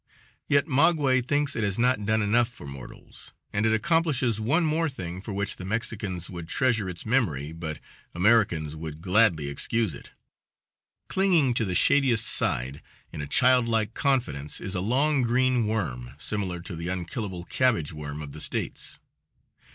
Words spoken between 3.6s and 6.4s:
it accomplishes one more thing for which the Mexicans